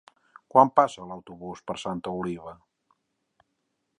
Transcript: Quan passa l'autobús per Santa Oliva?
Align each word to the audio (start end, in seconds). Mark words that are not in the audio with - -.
Quan 0.53 0.71
passa 0.79 1.05
l'autobús 1.09 1.61
per 1.71 1.77
Santa 1.83 2.15
Oliva? 2.21 2.57